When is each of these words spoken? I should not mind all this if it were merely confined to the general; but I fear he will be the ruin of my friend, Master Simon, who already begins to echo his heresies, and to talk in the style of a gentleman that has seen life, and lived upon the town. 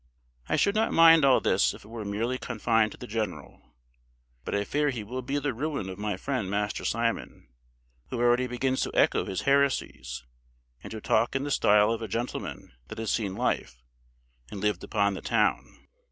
I 0.49 0.55
should 0.55 0.73
not 0.73 0.91
mind 0.91 1.23
all 1.23 1.39
this 1.39 1.75
if 1.75 1.85
it 1.85 1.87
were 1.87 2.03
merely 2.03 2.39
confined 2.39 2.91
to 2.93 2.97
the 2.97 3.05
general; 3.05 3.61
but 4.43 4.55
I 4.55 4.63
fear 4.63 4.89
he 4.89 5.03
will 5.03 5.21
be 5.21 5.37
the 5.37 5.53
ruin 5.53 5.89
of 5.91 5.99
my 5.99 6.17
friend, 6.17 6.49
Master 6.49 6.83
Simon, 6.83 7.49
who 8.09 8.17
already 8.19 8.47
begins 8.47 8.81
to 8.81 8.91
echo 8.95 9.25
his 9.25 9.41
heresies, 9.41 10.23
and 10.83 10.89
to 10.89 11.01
talk 11.01 11.35
in 11.35 11.43
the 11.43 11.51
style 11.51 11.91
of 11.91 12.01
a 12.01 12.07
gentleman 12.07 12.73
that 12.87 12.97
has 12.97 13.11
seen 13.11 13.35
life, 13.35 13.83
and 14.49 14.59
lived 14.59 14.83
upon 14.83 15.13
the 15.13 15.21
town. 15.21 15.85